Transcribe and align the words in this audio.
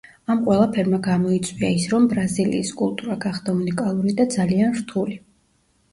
ამ 0.33 0.39
ყველაფერმა 0.45 0.99
გამოიწვია 1.07 1.69
ის, 1.81 1.85
რომ 1.93 2.07
ბრაზილიის 2.15 2.73
კულტურა 2.81 3.19
გახდა 3.27 3.55
უნიკალური 3.61 4.19
და 4.23 4.27
ძალიან 4.37 4.77
რთული. 4.83 5.21